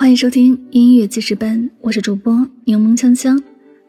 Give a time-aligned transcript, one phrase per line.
[0.00, 3.38] 欢迎收听音乐记事本，我是主播柠檬香香。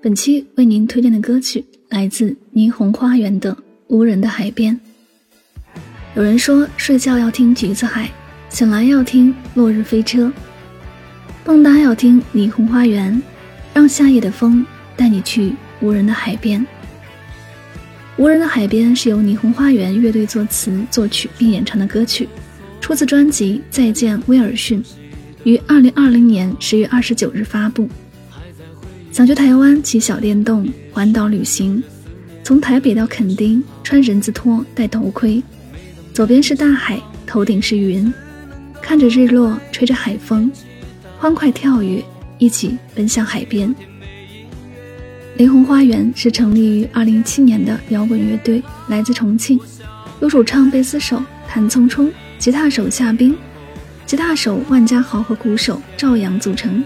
[0.01, 3.53] 本期为您推荐的歌曲来自霓虹花园的
[3.87, 4.75] 《无人的海边》。
[6.13, 8.11] 有人说，睡觉要听橘子海，
[8.49, 10.29] 醒来要听落日飞车，
[11.45, 13.21] 蹦跶要听霓虹花园，
[13.73, 14.65] 让夏夜的风
[14.97, 16.67] 带你去无人的海边。
[18.17, 22.27] 无人的海边是由霓虹花园乐队作词、作曲并演唱的歌曲，
[22.81, 24.83] 出自专辑《再见威尔逊》，
[25.43, 27.89] 于二零二零年十月二十九日发布。
[29.11, 31.83] 想去台湾骑小电动环岛旅行，
[32.43, 35.43] 从台北到垦丁，穿人字拖戴头盔，
[36.13, 38.13] 左边是大海，头顶是云，
[38.81, 40.49] 看着日落，吹着海风，
[41.17, 42.03] 欢快跳跃，
[42.37, 43.73] 一起奔向海边。
[45.37, 49.59] 雷虹花园是成立于二零一七年的摇滚乐队，来自重庆，
[50.21, 53.35] 有主唱、贝斯手谭聪聪、吉他手夏冰、
[54.11, 56.83] 吉他手万家豪和鼓手赵阳组成。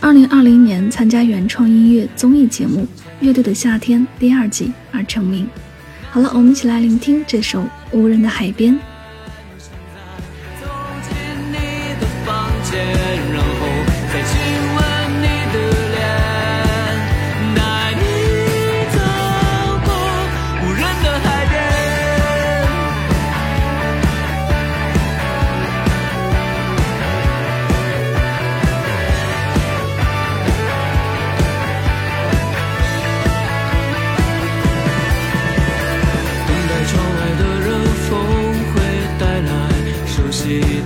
[0.00, 2.80] 二零二零年参加原创音乐综艺节目
[3.20, 5.46] 《乐队的夏天》第二季而成名。
[6.10, 7.60] 好了，我们一起来聆听这首
[7.92, 8.72] 《无人的海边》。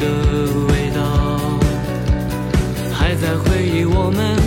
[0.01, 0.07] 的
[0.69, 1.39] 味道，
[2.93, 4.40] 还在回忆我们。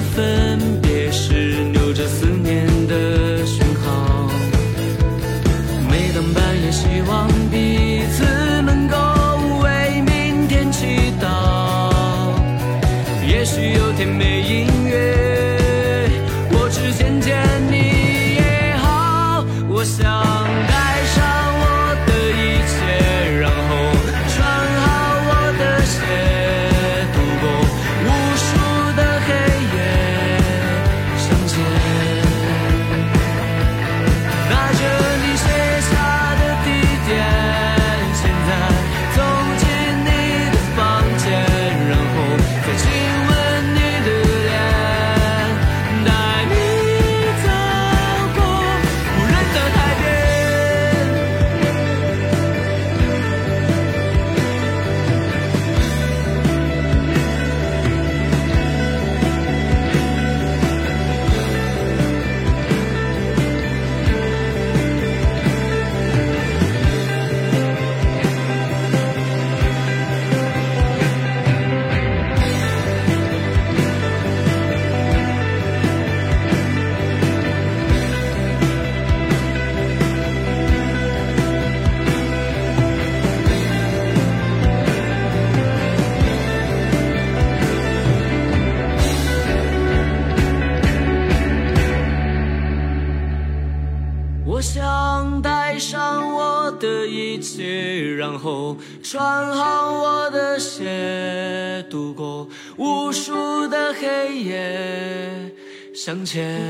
[94.53, 102.47] 我想带上我的一切，然后穿好我的鞋，度过
[102.77, 105.51] 无数的黑夜，
[105.91, 106.61] 向前。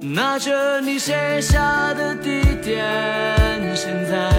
[0.00, 2.84] 拿着你写下的地点。
[3.76, 4.37] 现在